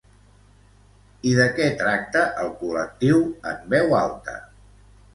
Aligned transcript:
I 1.33 1.35
de 1.41 1.45
què 1.59 1.69
tracta 1.83 2.25
el 2.47 2.51
col·lectiu 2.65 3.23
En 3.55 3.65
Veu 3.77 3.99
Alta? 4.03 4.41